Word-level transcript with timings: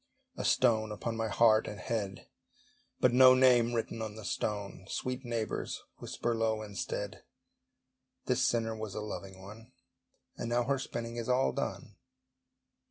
A 0.35 0.43
stone 0.43 0.91
upon 0.91 1.15
my 1.15 1.27
heart 1.27 1.67
and 1.67 1.79
head, 1.79 2.27
But 2.99 3.13
no 3.13 3.35
name 3.35 3.73
written 3.75 4.01
on 4.01 4.15
the 4.15 4.25
stone! 4.25 4.87
Sweet 4.89 5.23
neighbours, 5.23 5.83
whisper 5.97 6.33
low 6.33 6.63
instead, 6.63 7.23
"This 8.25 8.43
sinner 8.43 8.75
was 8.75 8.95
a 8.95 9.01
loving 9.01 9.39
one, 9.39 9.73
And 10.37 10.49
now 10.49 10.63
her 10.63 10.79
spinning 10.79 11.17
is 11.17 11.29
all 11.29 11.51
done." 11.51 11.97